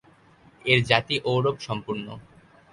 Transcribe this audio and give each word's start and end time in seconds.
এর 0.65 0.79
জাতি 0.89 1.15
ঔড়ব-সম্পূর্ণ। 1.25 2.07